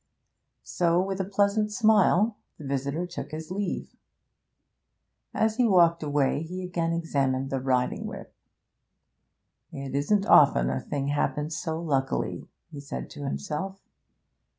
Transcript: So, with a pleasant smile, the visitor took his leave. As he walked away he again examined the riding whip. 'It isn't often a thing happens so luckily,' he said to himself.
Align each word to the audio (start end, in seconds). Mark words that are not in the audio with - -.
So, 0.63 0.99
with 0.99 1.21
a 1.21 1.25
pleasant 1.25 1.71
smile, 1.71 2.35
the 2.57 2.65
visitor 2.65 3.05
took 3.05 3.29
his 3.29 3.51
leave. 3.51 3.95
As 5.31 5.57
he 5.57 5.67
walked 5.67 6.01
away 6.01 6.41
he 6.41 6.63
again 6.63 6.91
examined 6.91 7.51
the 7.51 7.59
riding 7.61 8.07
whip. 8.07 8.33
'It 9.71 9.93
isn't 9.93 10.25
often 10.25 10.71
a 10.71 10.79
thing 10.81 11.09
happens 11.09 11.55
so 11.55 11.79
luckily,' 11.79 12.49
he 12.71 12.79
said 12.79 13.11
to 13.11 13.25
himself. 13.25 13.79